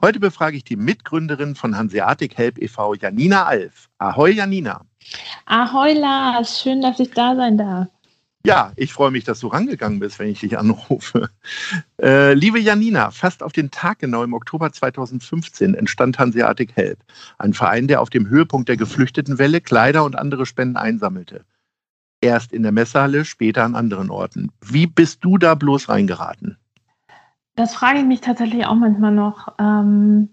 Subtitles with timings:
[0.00, 3.88] Heute befrage ich die Mitgründerin von Hanseatic Help e.V., Janina Alf.
[3.98, 4.82] Ahoi, Janina.
[5.46, 6.60] Ahoi, Lars.
[6.60, 7.88] Schön, dass ich da sein darf.
[8.46, 11.30] Ja, ich freue mich, dass du rangegangen bist, wenn ich dich anrufe.
[12.00, 17.00] Äh, liebe Janina, fast auf den Tag genau im Oktober 2015 entstand Hanseatic Help,
[17.38, 21.44] ein Verein, der auf dem Höhepunkt der Geflüchtetenwelle Kleider und andere Spenden einsammelte.
[22.20, 24.52] Erst in der Messehalle, später an anderen Orten.
[24.64, 26.56] Wie bist du da bloß reingeraten?
[27.58, 29.48] Das frage ich mich tatsächlich auch manchmal noch.
[29.58, 30.28] Ähm,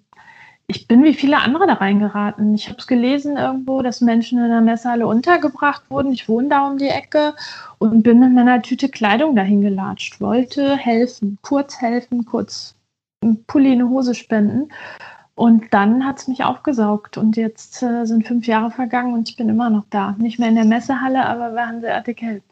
[0.67, 2.53] ich bin wie viele andere da reingeraten.
[2.53, 6.13] Ich habe es gelesen irgendwo, dass Menschen in der Messehalle untergebracht wurden.
[6.13, 7.33] Ich wohne da um die Ecke
[7.79, 10.21] und bin mit meiner Tüte Kleidung dahin gelatscht.
[10.21, 12.75] Wollte helfen, kurz helfen, kurz
[13.23, 14.69] ein Pulli, eine Hose spenden.
[15.33, 17.17] Und dann hat es mich aufgesaugt.
[17.17, 20.11] Und jetzt äh, sind fünf Jahre vergangen und ich bin immer noch da.
[20.19, 22.43] Nicht mehr in der Messehalle, aber bei Hanseatic Help.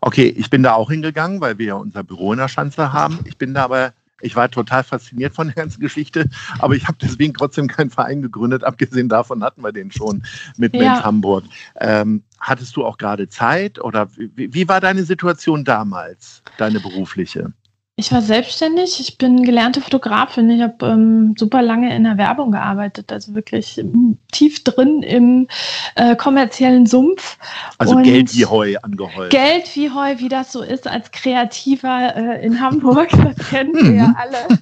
[0.00, 3.20] Okay, ich bin da auch hingegangen, weil wir ja unser Büro in der Schanze haben.
[3.24, 6.28] Ich bin da aber, ich war total fasziniert von der ganzen Geschichte,
[6.58, 8.64] aber ich habe deswegen trotzdem keinen Verein gegründet.
[8.64, 10.22] Abgesehen davon hatten wir den schon
[10.56, 10.82] mit ja.
[10.82, 11.44] Mensch Hamburg.
[11.80, 17.52] Ähm, hattest du auch gerade Zeit oder wie, wie war deine Situation damals, deine berufliche?
[17.98, 19.00] Ich war selbstständig.
[19.00, 20.48] Ich bin gelernte Fotografin.
[20.50, 25.48] Ich habe ähm, super lange in der Werbung gearbeitet, also wirklich ähm, tief drin im
[25.96, 27.36] äh, kommerziellen Sumpf.
[27.76, 29.30] Also Und Geld wie Heu angeheuert.
[29.30, 33.08] Geld wie Heu, wie das so ist als Kreativer äh, in Hamburg.
[33.10, 34.16] Das kennen wir ja mhm.
[34.16, 34.58] alle.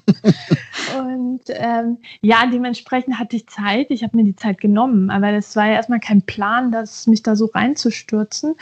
[0.98, 3.90] Und ähm, ja, dementsprechend hatte ich Zeit.
[3.90, 7.22] Ich habe mir die Zeit genommen, aber das war ja erstmal kein Plan, dass mich
[7.22, 8.54] da so reinzustürzen.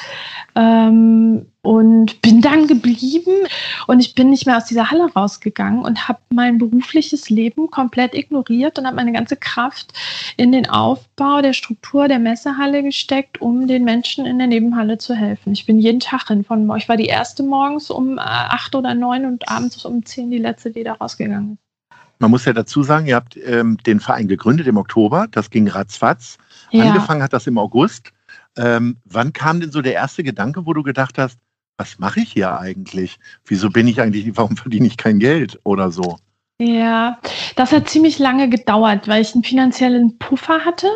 [0.54, 3.48] Ähm, und bin dann geblieben
[3.86, 8.14] und ich bin nicht mehr aus dieser Halle rausgegangen und habe mein berufliches Leben komplett
[8.14, 9.94] ignoriert und habe meine ganze Kraft
[10.36, 15.14] in den Aufbau der Struktur der Messehalle gesteckt, um den Menschen in der Nebenhalle zu
[15.14, 15.54] helfen.
[15.54, 18.94] Ich bin jeden Tag hin von ich war die erste morgens um äh, acht oder
[18.94, 21.73] neun und abends um zehn die letzte, die da rausgegangen ist.
[22.18, 25.68] Man muss ja dazu sagen, ihr habt ähm, den Verein gegründet im Oktober, das ging
[25.68, 26.38] ratzfatz.
[26.70, 26.84] Ja.
[26.84, 28.12] Angefangen hat das im August.
[28.56, 31.38] Ähm, wann kam denn so der erste Gedanke, wo du gedacht hast,
[31.76, 33.18] was mache ich hier eigentlich?
[33.44, 36.18] Wieso bin ich eigentlich, warum verdiene ich kein Geld oder so?
[36.58, 37.18] Ja,
[37.56, 40.88] das hat ziemlich lange gedauert, weil ich einen finanziellen Puffer hatte.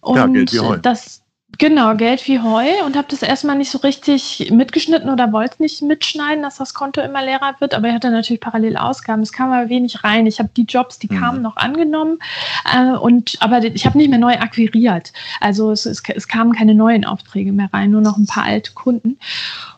[0.00, 0.78] Und ja, Geld wie Heu.
[0.78, 1.22] das
[1.58, 5.82] Genau, Geld wie Heu und habe das erstmal nicht so richtig mitgeschnitten oder wollte nicht
[5.82, 9.22] mitschneiden, dass das Konto immer leerer wird, aber ich hatte natürlich parallel Ausgaben.
[9.22, 10.26] Es kam aber wenig rein.
[10.26, 11.18] Ich habe die Jobs, die mhm.
[11.18, 12.20] kamen, noch angenommen
[12.72, 15.12] äh, und aber ich habe nicht mehr neu akquiriert.
[15.40, 18.72] Also es, es, es, kamen keine neuen Aufträge mehr rein, nur noch ein paar alte
[18.74, 19.18] Kunden.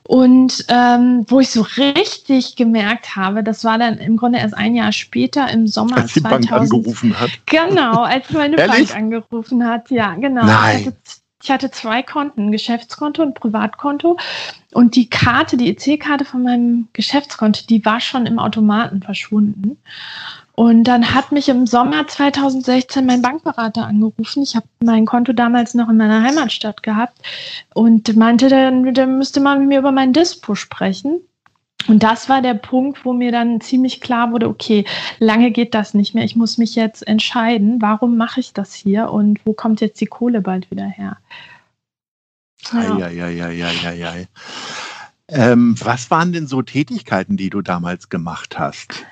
[0.03, 4.75] Und ähm, wo ich so richtig gemerkt habe, das war dann im Grunde erst ein
[4.75, 6.51] Jahr später im Sommer als die 2000.
[6.51, 7.31] Bank angerufen hat.
[7.47, 9.91] Genau, als meine Bank angerufen hat.
[9.91, 10.45] Ja, genau.
[10.45, 10.81] Nein.
[10.81, 11.20] Ich hatte
[11.71, 14.17] zwei Konten, ein Geschäftskonto und ein Privatkonto.
[14.73, 19.79] Und die Karte, die EC-Karte von meinem Geschäftskonto, die war schon im Automaten verschwunden.
[20.55, 24.43] Und dann hat mich im Sommer 2016 mein Bankberater angerufen.
[24.43, 27.19] Ich habe mein Konto damals noch in meiner Heimatstadt gehabt
[27.75, 31.21] und meinte, dann, dann müsste man mit mir über mein Dispo sprechen.
[31.89, 34.85] Und das war der Punkt, wo mir dann ziemlich klar wurde, okay,
[35.19, 36.25] lange geht das nicht mehr.
[36.25, 40.07] Ich muss mich jetzt entscheiden, warum mache ich das hier und wo kommt jetzt die
[40.07, 41.17] Kohle bald wieder her?
[42.73, 42.99] Ja.
[42.99, 44.15] Ja, ja, ja, ja, ja, ja.
[45.29, 49.07] Ähm, was waren denn so Tätigkeiten, die du damals gemacht hast?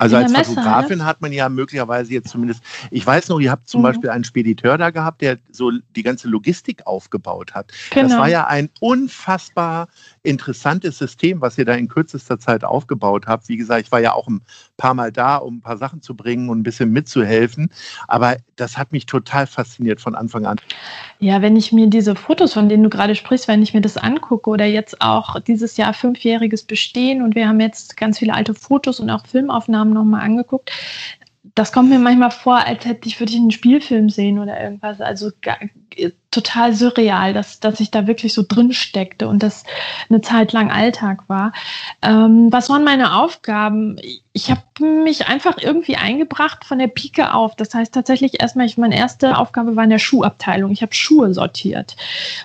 [0.00, 1.04] Also als Messe, Fotografin ne?
[1.04, 3.84] hat man ja möglicherweise jetzt zumindest, ich weiß noch, ihr habt zum mhm.
[3.84, 7.70] Beispiel einen Spediteur da gehabt, der so die ganze Logistik aufgebaut hat.
[7.90, 8.08] Genau.
[8.08, 9.88] Das war ja ein unfassbar
[10.22, 13.48] interessantes System, was ihr da in kürzester Zeit aufgebaut habt.
[13.48, 14.42] Wie gesagt, ich war ja auch ein
[14.76, 17.70] paar Mal da, um ein paar Sachen zu bringen und ein bisschen mitzuhelfen.
[18.06, 20.60] Aber das hat mich total fasziniert von Anfang an.
[21.20, 23.96] Ja, wenn ich mir diese Fotos, von denen du gerade sprichst, wenn ich mir das
[23.96, 28.54] angucke oder jetzt auch dieses Jahr fünfjähriges Bestehen und wir haben jetzt ganz viele alte
[28.54, 30.70] Fotos und auch Filmaufnahmen nochmal angeguckt,
[31.54, 35.00] das kommt mir manchmal vor, als hätte ich, würde ich einen Spielfilm sehen oder irgendwas.
[35.00, 35.30] Also
[36.30, 39.64] total surreal, dass, dass ich da wirklich so drin steckte und das
[40.08, 41.52] eine Zeit lang Alltag war.
[42.02, 43.96] Ähm, was waren meine Aufgaben?
[44.32, 47.56] Ich habe mich einfach irgendwie eingebracht von der Pike auf.
[47.56, 50.70] Das heißt tatsächlich erstmal, ich, meine erste Aufgabe war in der Schuhabteilung.
[50.70, 51.96] Ich habe Schuhe sortiert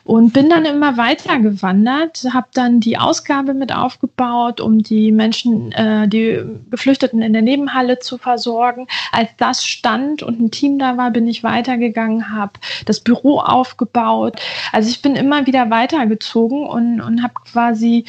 [0.03, 5.71] und bin dann immer weiter gewandert, habe dann die Ausgabe mit aufgebaut, um die Menschen,
[5.73, 6.41] äh, die
[6.71, 8.87] Geflüchteten in der Nebenhalle zu versorgen.
[9.11, 12.53] Als das stand und ein Team da war, bin ich weitergegangen, habe
[12.85, 13.39] das Büro
[13.75, 14.39] aufgebaut.
[14.71, 18.05] Also ich bin immer wieder weitergezogen und, und habe quasi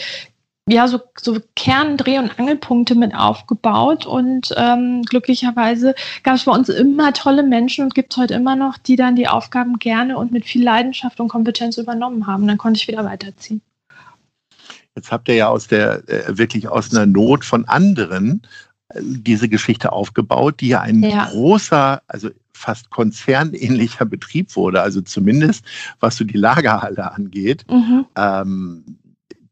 [0.69, 4.05] ja, so, so Kern-, Dreh- und Angelpunkte mit aufgebaut.
[4.05, 8.57] Und ähm, glücklicherweise gab es bei uns immer tolle Menschen und gibt es heute immer
[8.57, 12.49] noch, die dann die Aufgaben gerne und mit viel Leidenschaft und Kompetenz übernommen haben.
[12.49, 13.63] Dann konnte ich wieder weiterziehen.
[14.97, 18.43] Jetzt habt ihr ja aus der, äh, wirklich aus einer Not von anderen
[18.89, 21.27] äh, diese Geschichte aufgebaut, die ja ein ja.
[21.27, 25.65] großer, also fast konzernähnlicher Betrieb wurde, also zumindest
[26.01, 27.65] was so die Lagerhalle angeht.
[27.71, 28.07] Mhm.
[28.17, 28.85] Ähm,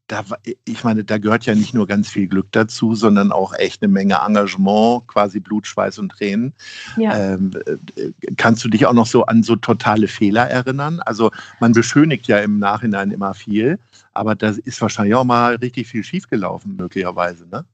[0.07, 0.23] da,
[0.65, 3.91] ich meine, da gehört ja nicht nur ganz viel Glück dazu, sondern auch echt eine
[3.91, 6.53] Menge Engagement, quasi Blut, Schweiß und Tränen.
[6.95, 7.33] Ja.
[7.33, 10.99] Ähm, äh, kannst du dich auch noch so an so totale Fehler erinnern?
[10.99, 13.79] Also man beschönigt ja im Nachhinein immer viel,
[14.13, 17.65] aber da ist wahrscheinlich auch mal richtig viel schiefgelaufen, möglicherweise, ne?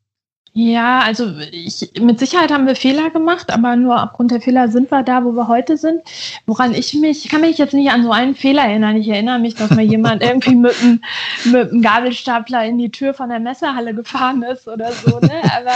[0.54, 4.92] Ja, also ich, mit Sicherheit haben wir Fehler gemacht, aber nur aufgrund der Fehler sind
[4.92, 6.02] wir da, wo wir heute sind.
[6.46, 8.98] Woran ich mich, ich kann mich jetzt nicht an so einen Fehler erinnern.
[8.98, 11.02] Ich erinnere mich, dass mir jemand irgendwie mit einem,
[11.46, 15.22] mit einem Gabelstapler in die Tür von der Messehalle gefahren ist oder so.
[15.22, 15.42] Ne?
[15.56, 15.76] Aber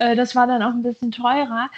[0.00, 1.70] äh, das war dann auch ein bisschen teurer.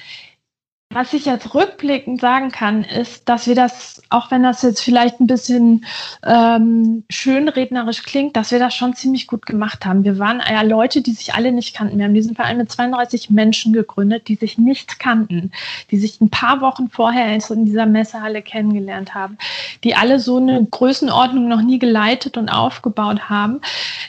[0.93, 5.21] Was ich jetzt rückblickend sagen kann, ist, dass wir das, auch wenn das jetzt vielleicht
[5.21, 5.85] ein bisschen
[6.27, 10.03] ähm, schönrednerisch klingt, dass wir das schon ziemlich gut gemacht haben.
[10.03, 11.97] Wir waren ja Leute, die sich alle nicht kannten.
[11.97, 15.53] Wir haben diesen Verein mit 32 Menschen gegründet, die sich nicht kannten,
[15.93, 19.39] die sich ein paar Wochen vorher in dieser Messehalle kennengelernt haben,
[19.85, 23.61] die alle so eine Größenordnung noch nie geleitet und aufgebaut haben.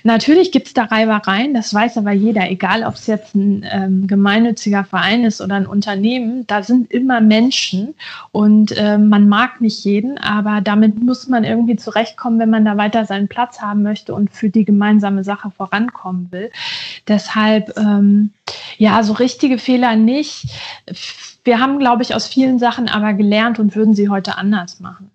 [0.01, 4.07] Natürlich gibt es da Reibereien, das weiß aber jeder, egal ob es jetzt ein ähm,
[4.07, 6.47] gemeinnütziger Verein ist oder ein Unternehmen.
[6.47, 7.93] Da sind immer Menschen
[8.31, 12.77] und äh, man mag nicht jeden, aber damit muss man irgendwie zurechtkommen, wenn man da
[12.77, 16.49] weiter seinen Platz haben möchte und für die gemeinsame Sache vorankommen will.
[17.07, 18.31] Deshalb, ähm,
[18.77, 20.47] ja, so richtige Fehler nicht.
[21.43, 25.11] Wir haben, glaube ich, aus vielen Sachen aber gelernt und würden sie heute anders machen.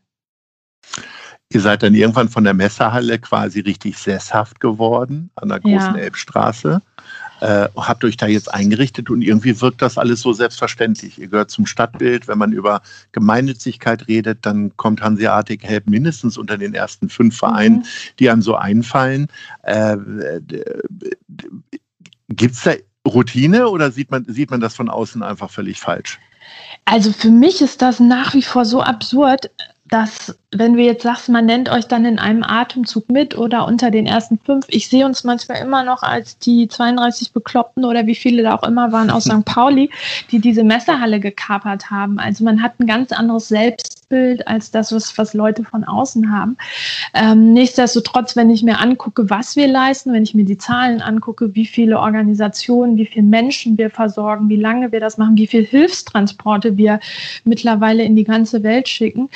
[1.53, 5.97] Ihr seid dann irgendwann von der Messerhalle quasi richtig sesshaft geworden an der großen ja.
[5.97, 6.83] Elbstraße
[7.41, 11.19] äh, habt euch da jetzt eingerichtet und irgendwie wirkt das alles so selbstverständlich.
[11.19, 12.29] Ihr gehört zum Stadtbild.
[12.29, 17.79] Wenn man über Gemeinnützigkeit redet, dann kommt Hanseatic Help mindestens unter den ersten fünf Vereinen,
[17.79, 17.85] mhm.
[18.19, 19.29] die einem so einfallen.
[19.63, 19.97] Äh,
[22.29, 22.73] Gibt es da
[23.07, 26.19] Routine oder sieht man, sieht man das von außen einfach völlig falsch?
[26.85, 29.51] Also für mich ist das nach wie vor so absurd
[29.89, 33.91] dass, wenn du jetzt sagst, man nennt euch dann in einem Atemzug mit oder unter
[33.91, 38.15] den ersten fünf, ich sehe uns manchmal immer noch als die 32 Bekloppten oder wie
[38.15, 39.45] viele da auch immer waren aus St.
[39.45, 39.91] Pauli,
[40.31, 42.21] die diese Messerhalle gekapert haben.
[42.21, 46.57] Also man hat ein ganz anderes Selbstbild als das, was, was Leute von außen haben.
[47.13, 51.57] Ähm, nichtsdestotrotz, wenn ich mir angucke, was wir leisten, wenn ich mir die Zahlen angucke,
[51.57, 55.65] wie viele Organisationen, wie viele Menschen wir versorgen, wie lange wir das machen, wie viele
[55.65, 57.01] Hilfstransporte wir
[57.45, 59.29] mittlerweile in die ganze Welt schicken,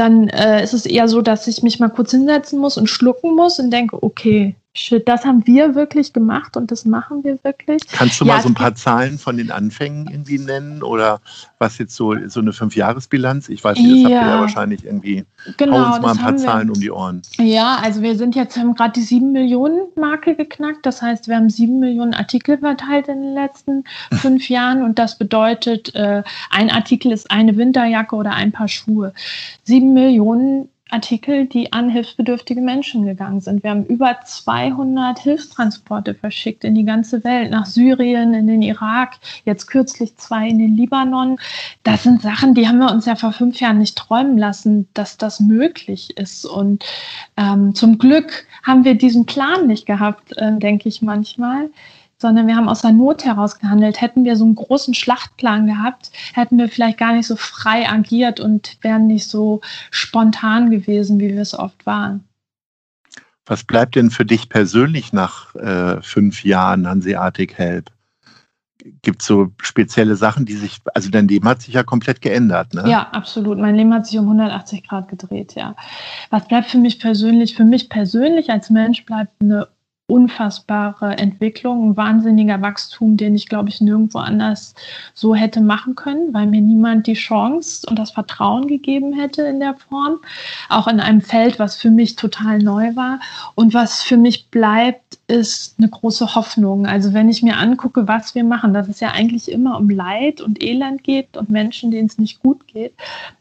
[0.00, 3.34] dann äh, ist es eher so, dass ich mich mal kurz hinsetzen muss und schlucken
[3.34, 7.82] muss und denke, okay, shit, das haben wir wirklich gemacht und das machen wir wirklich.
[7.88, 11.20] Kannst du ja, mal so ein paar Zahlen von den Anfängen irgendwie nennen oder
[11.58, 13.48] was jetzt so, so eine Fünfjahresbilanz?
[13.48, 14.18] Ich weiß nicht, das ja.
[14.18, 15.24] habt ihr ja wahrscheinlich irgendwie.
[15.56, 16.74] Genau, Hau uns mal ein paar Zahlen wir.
[16.74, 17.22] um die Ohren.
[17.38, 20.86] Ja, also wir sind jetzt, haben gerade die sieben Millionen Marke geknackt.
[20.86, 25.18] Das heißt, wir haben sieben Millionen Artikel verteilt in den letzten fünf Jahren und das
[25.18, 29.12] bedeutet, äh, ein Artikel ist eine Winterjacke oder ein paar Schuhe.
[29.64, 33.62] Sieben Millionen Artikel, die an hilfsbedürftige Menschen gegangen sind.
[33.62, 39.16] Wir haben über 200 Hilfstransporte verschickt in die ganze Welt, nach Syrien, in den Irak,
[39.44, 41.38] jetzt kürzlich zwei in den Libanon.
[41.82, 45.16] Das sind Sachen, die haben wir uns ja vor fünf Jahren nicht träumen lassen, dass
[45.16, 46.44] das möglich ist.
[46.44, 46.84] Und
[47.36, 51.70] ähm, zum Glück haben wir diesen Plan nicht gehabt, äh, denke ich manchmal
[52.20, 54.00] sondern wir haben aus der Not heraus gehandelt.
[54.00, 58.40] Hätten wir so einen großen Schlachtplan gehabt, hätten wir vielleicht gar nicht so frei agiert
[58.40, 59.60] und wären nicht so
[59.90, 62.24] spontan gewesen, wie wir es oft waren.
[63.46, 67.90] Was bleibt denn für dich persönlich nach äh, fünf Jahren Hanseatic Help?
[69.02, 72.72] Gibt es so spezielle Sachen, die sich, also dein Leben hat sich ja komplett geändert,
[72.74, 72.88] ne?
[72.88, 73.58] Ja, absolut.
[73.58, 75.74] Mein Leben hat sich um 180 Grad gedreht, ja.
[76.30, 77.56] Was bleibt für mich persönlich?
[77.56, 79.68] Für mich persönlich als Mensch bleibt eine
[80.10, 84.74] unfassbare Entwicklung, ein wahnsinniger Wachstum, den ich, glaube ich, nirgendwo anders
[85.14, 89.60] so hätte machen können, weil mir niemand die Chance und das Vertrauen gegeben hätte in
[89.60, 90.18] der Form.
[90.68, 93.20] Auch in einem Feld, was für mich total neu war.
[93.54, 96.86] Und was für mich bleibt, ist eine große Hoffnung.
[96.86, 100.40] Also wenn ich mir angucke, was wir machen, dass es ja eigentlich immer um Leid
[100.40, 102.94] und Elend geht und Menschen, denen es nicht gut geht.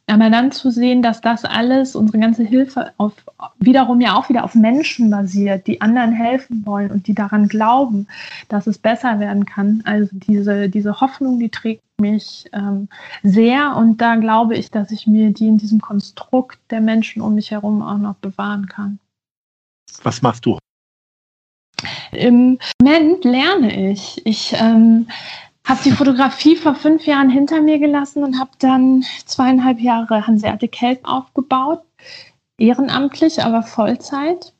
[0.10, 3.14] Aber dann zu sehen, dass das alles, unsere ganze Hilfe auf,
[3.60, 8.08] wiederum ja auch wieder auf Menschen basiert, die anderen helfen wollen und die daran glauben,
[8.48, 9.82] dass es besser werden kann.
[9.86, 12.88] Also diese, diese Hoffnung, die trägt mich ähm,
[13.24, 17.36] sehr und da glaube ich, dass ich mir die in diesem Konstrukt der Menschen um
[17.36, 19.00] mich herum auch noch bewahren kann.
[20.04, 20.58] Was machst du
[22.12, 24.26] im Moment lerne ich.
[24.26, 25.08] Ich ähm,
[25.70, 30.82] habe die Fotografie vor fünf Jahren hinter mir gelassen und habe dann zweieinhalb Jahre Hanseatic
[30.82, 31.84] Help aufgebaut,
[32.58, 34.54] ehrenamtlich, aber Vollzeit.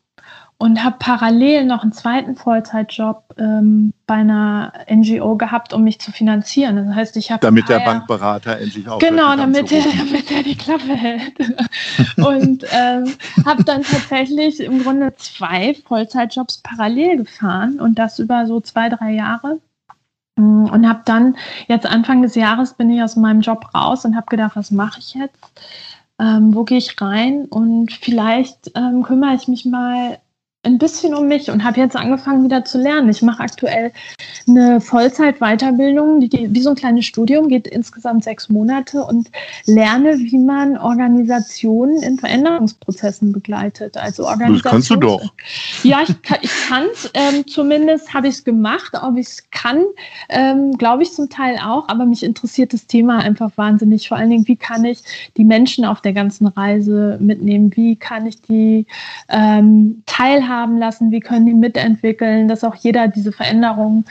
[0.62, 6.12] Und habe parallel noch einen zweiten Vollzeitjob ähm, bei einer NGO gehabt, um mich zu
[6.12, 6.76] finanzieren.
[6.76, 10.58] Das heißt, ich habe damit der Bankberater endlich auch genau, damit er, damit er die
[10.58, 11.40] Klappe hält.
[12.18, 13.14] Und ähm,
[13.46, 19.14] habe dann tatsächlich im Grunde zwei Vollzeitjobs parallel gefahren und das über so zwei drei
[19.14, 19.60] Jahre
[20.40, 21.36] und habe dann
[21.68, 25.00] jetzt Anfang des Jahres bin ich aus meinem Job raus und habe gedacht, was mache
[25.00, 25.38] ich jetzt?
[26.20, 27.46] Ähm, wo gehe ich rein?
[27.46, 30.20] Und vielleicht ähm, kümmere ich mich mal
[30.64, 33.08] ein bisschen um mich und habe jetzt angefangen wieder zu lernen.
[33.08, 33.94] Ich mache aktuell
[34.46, 39.32] eine Vollzeit-Weiterbildung, die, die, wie so ein kleines Studium, geht insgesamt sechs Monate und
[39.66, 43.96] lerne, wie man Organisationen in Veränderungsprozessen begleitet.
[43.96, 44.62] Also Organisationen.
[44.64, 45.34] Das kannst du doch.
[45.84, 46.10] Ja, ich,
[46.42, 47.10] ich kann es.
[47.14, 48.92] Ähm, zumindest habe ich es gemacht.
[49.02, 49.86] Ob ich es kann,
[50.28, 51.88] ähm, glaube ich zum Teil auch.
[51.88, 54.10] Aber mich interessiert das Thema einfach wahnsinnig.
[54.10, 55.00] Vor allen Dingen, wie kann ich
[55.38, 57.72] die Menschen auf der ganzen Reise mitnehmen?
[57.78, 58.86] Wie kann ich die
[59.30, 60.49] ähm, teilhaben?
[60.50, 64.06] Teilhaben lassen, wie können die mitentwickeln, dass auch jeder diese Veränderungen,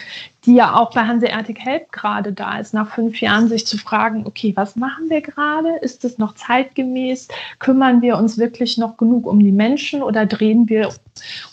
[0.46, 4.24] die ja auch bei Hanseatic Help gerade da ist, nach fünf Jahren sich zu fragen,
[4.26, 5.76] okay, was machen wir gerade?
[5.82, 7.28] Ist es noch zeitgemäß?
[7.58, 10.90] Kümmern wir uns wirklich noch genug um die Menschen oder drehen wir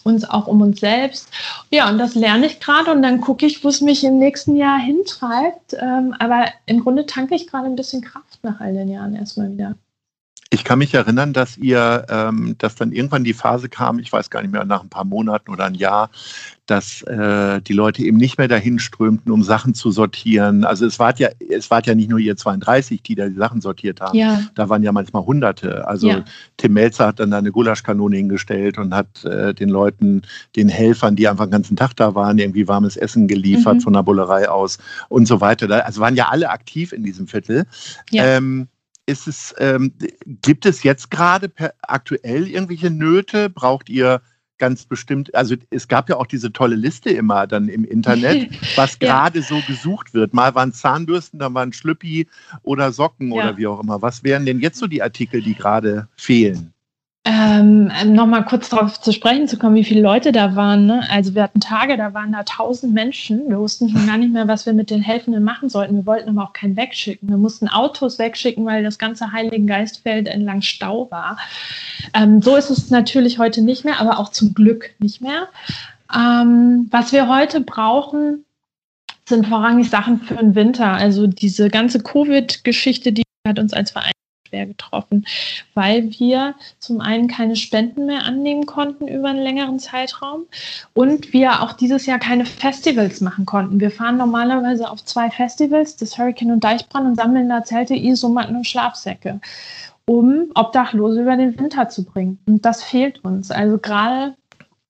[0.04, 1.30] uns auch um uns selbst?
[1.72, 4.56] Ja, und das lerne ich gerade und dann gucke ich, wo es mich im nächsten
[4.56, 5.76] Jahr hintreibt.
[5.80, 9.52] Ähm, aber im Grunde tanke ich gerade ein bisschen Kraft nach all den Jahren erstmal
[9.52, 9.76] wieder.
[10.56, 14.30] Ich kann mich erinnern, dass ihr, ähm, dass dann irgendwann die Phase kam, ich weiß
[14.30, 16.10] gar nicht mehr, nach ein paar Monaten oder ein Jahr,
[16.66, 20.64] dass äh, die Leute eben nicht mehr dahin strömten, um Sachen zu sortieren.
[20.64, 23.60] Also es war ja, es war ja nicht nur ihr 32, die da die Sachen
[23.60, 24.18] sortiert haben.
[24.18, 24.44] Ja.
[24.56, 25.86] Da waren ja manchmal Hunderte.
[25.86, 26.24] Also ja.
[26.56, 30.22] Tim Melzer hat dann da eine Gulaschkanone hingestellt und hat äh, den Leuten,
[30.56, 33.82] den Helfern, die einfach den ganzen Tag da waren, irgendwie warmes Essen geliefert mhm.
[33.82, 34.78] von der Bullerei aus
[35.10, 35.86] und so weiter.
[35.86, 37.66] Also waren ja alle aktiv in diesem Viertel.
[38.10, 38.24] Ja.
[38.24, 38.70] Ähm,
[39.06, 39.94] ist es, ähm,
[40.26, 43.50] gibt es jetzt gerade aktuell irgendwelche Nöte?
[43.50, 44.22] Braucht ihr
[44.58, 49.00] ganz bestimmt, also es gab ja auch diese tolle Liste immer dann im Internet, was
[49.00, 49.46] gerade ja.
[49.46, 50.34] so gesucht wird.
[50.34, 52.28] Mal waren Zahnbürsten, dann waren Schlüppi
[52.64, 53.36] oder Socken ja.
[53.36, 54.02] oder wie auch immer.
[54.02, 56.74] Was wären denn jetzt so die Artikel, die gerade fehlen?
[57.28, 60.86] Ähm, Nochmal kurz darauf zu sprechen zu kommen, wie viele Leute da waren.
[60.86, 61.04] Ne?
[61.10, 63.50] Also wir hatten Tage, da waren da tausend Menschen.
[63.50, 65.96] Wir wussten schon gar nicht mehr, was wir mit den Helfenden machen sollten.
[65.96, 67.28] Wir wollten aber auch keinen wegschicken.
[67.28, 71.40] Wir mussten Autos wegschicken, weil das ganze Heiligen Geistfeld entlang Stau war.
[72.14, 75.48] Ähm, so ist es natürlich heute nicht mehr, aber auch zum Glück nicht mehr.
[76.16, 78.46] Ähm, was wir heute brauchen,
[79.28, 80.92] sind vorrangig Sachen für den Winter.
[80.92, 84.12] Also diese ganze Covid-Geschichte, die hat uns als Verein
[84.48, 85.26] schwer getroffen,
[85.74, 90.46] weil wir zum einen keine Spenden mehr annehmen konnten über einen längeren Zeitraum
[90.94, 93.80] und wir auch dieses Jahr keine Festivals machen konnten.
[93.80, 98.56] Wir fahren normalerweise auf zwei Festivals, das Hurricane und Deichbrand und sammeln da Zelte, Isomatten
[98.56, 99.42] und Schlafsäcke,
[100.06, 102.40] um Obdachlose über den Winter zu bringen.
[102.46, 103.52] Und das fehlt uns.
[103.52, 104.36] Also gerade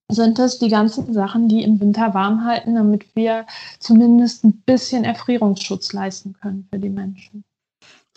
[0.10, 3.46] sind es die ganzen Sachen, die im Winter warm halten, damit wir
[3.80, 7.44] zumindest ein bisschen Erfrierungsschutz leisten können für die Menschen.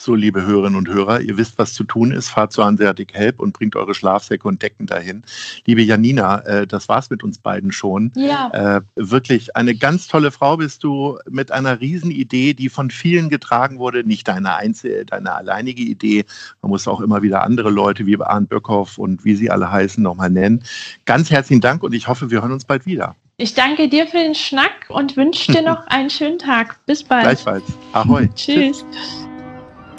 [0.01, 2.29] So, liebe Hörerinnen und Hörer, ihr wisst, was zu tun ist.
[2.29, 5.25] Fahrt zu Hanseatic Help und bringt eure Schlafsäcke und Decken dahin.
[5.67, 8.13] Liebe Janina, äh, das war's mit uns beiden schon.
[8.15, 8.77] Ja.
[8.77, 13.81] Äh, wirklich eine ganz tolle Frau bist du mit einer Riesenidee, die von vielen getragen
[13.81, 14.05] wurde.
[14.05, 16.25] Nicht deine einzige, deine alleinige Idee.
[16.63, 20.01] Man muss auch immer wieder andere Leute wie Arndt Böckhoff und wie sie alle heißen
[20.01, 20.63] nochmal nennen.
[21.07, 23.17] Ganz herzlichen Dank und ich hoffe, wir hören uns bald wieder.
[23.37, 26.79] Ich danke dir für den Schnack und wünsche dir noch einen schönen Tag.
[26.87, 27.25] Bis bald.
[27.25, 27.65] Gleichfalls.
[27.93, 28.29] Ahoi.
[28.37, 28.85] Tschüss.
[28.93, 29.28] Tschüss.